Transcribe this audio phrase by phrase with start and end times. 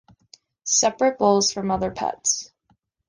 [0.63, 2.49] Separate bowls from other pets.